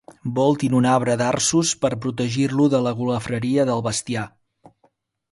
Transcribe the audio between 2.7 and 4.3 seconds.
de la golafreria del bestiar.